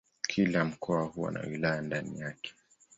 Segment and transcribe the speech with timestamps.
[0.27, 2.53] Kila mkoa huwa na wilaya ndani yake.